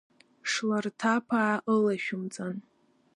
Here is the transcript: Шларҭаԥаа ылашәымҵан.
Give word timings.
Шларҭаԥаа 0.51 1.55
ылашәымҵан. 1.75 2.57